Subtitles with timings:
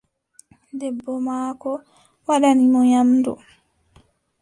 [0.79, 1.71] Debbo maako
[2.27, 3.33] waddani mo nyamndu.